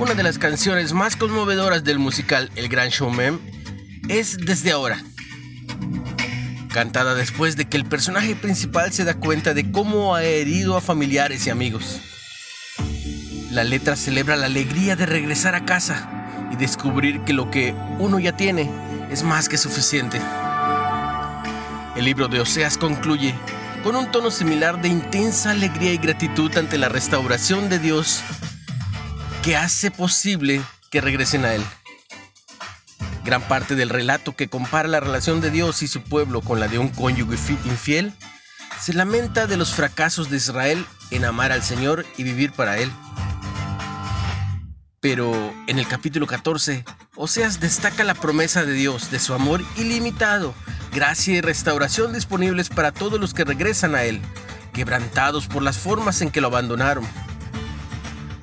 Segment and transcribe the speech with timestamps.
[0.00, 3.38] una de las canciones más conmovedoras del musical El Gran Showman
[4.08, 4.98] es Desde ahora,
[6.72, 10.80] cantada después de que el personaje principal se da cuenta de cómo ha herido a
[10.80, 12.00] familiares y amigos.
[13.50, 18.18] La letra celebra la alegría de regresar a casa y descubrir que lo que uno
[18.18, 18.70] ya tiene
[19.10, 20.18] es más que suficiente.
[21.94, 23.34] El libro de Oseas concluye
[23.84, 28.24] con un tono similar de intensa alegría y gratitud ante la restauración de Dios
[29.42, 31.64] que hace posible que regresen a Él.
[33.24, 36.68] Gran parte del relato que compara la relación de Dios y su pueblo con la
[36.68, 38.12] de un cónyuge infiel
[38.78, 42.90] se lamenta de los fracasos de Israel en amar al Señor y vivir para Él.
[45.00, 45.32] Pero
[45.66, 46.84] en el capítulo 14,
[47.16, 50.54] Oseas destaca la promesa de Dios de su amor ilimitado,
[50.92, 54.20] gracia y restauración disponibles para todos los que regresan a Él,
[54.74, 57.06] quebrantados por las formas en que lo abandonaron.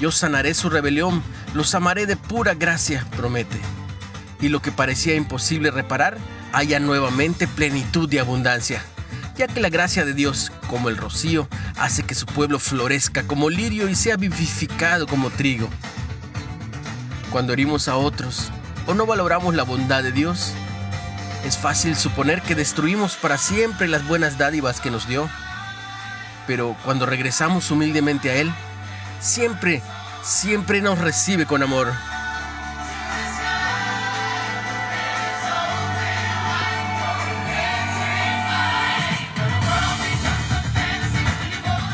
[0.00, 1.22] Yo sanaré su rebelión,
[1.54, 3.58] los amaré de pura gracia, promete.
[4.40, 6.18] Y lo que parecía imposible reparar,
[6.52, 8.82] haya nuevamente plenitud y abundancia,
[9.36, 13.48] ya que la gracia de Dios, como el rocío, hace que su pueblo florezca como
[13.48, 15.68] lirio y sea vivificado como trigo.
[17.30, 18.50] Cuando herimos a otros
[18.86, 20.52] o no valoramos la bondad de Dios,
[21.44, 25.28] es fácil suponer que destruimos para siempre las buenas dádivas que nos dio.
[26.46, 28.52] Pero cuando regresamos humildemente a Él,
[29.22, 29.80] siempre,
[30.22, 31.92] siempre nos recibe con amor.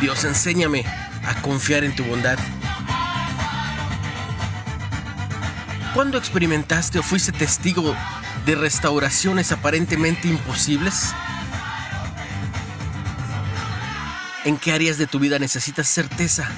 [0.01, 0.85] Dios, enséñame
[1.27, 2.39] a confiar en tu bondad.
[5.93, 7.95] ¿Cuándo experimentaste o fuiste testigo
[8.47, 11.13] de restauraciones aparentemente imposibles?
[14.45, 16.49] ¿En qué áreas de tu vida necesitas certeza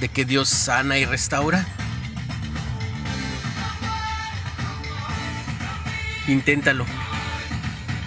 [0.00, 1.66] de que Dios sana y restaura?
[6.26, 6.84] Inténtalo.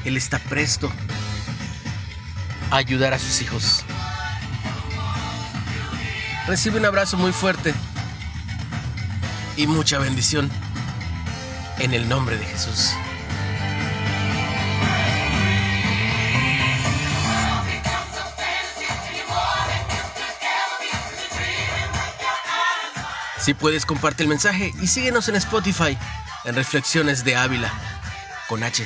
[0.06, 0.92] Él está presto
[2.72, 3.86] a ayudar a sus hijos.
[6.48, 7.74] Recibe un abrazo muy fuerte
[9.56, 10.50] y mucha bendición
[11.80, 12.92] en el nombre de Jesús.
[23.40, 25.98] Si puedes, comparte el mensaje y síguenos en Spotify
[26.46, 27.72] en Reflexiones de Ávila
[28.48, 28.86] con H.